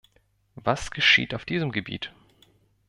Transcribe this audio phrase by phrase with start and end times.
[0.55, 2.11] Was geschieht auf diesem Gebiet?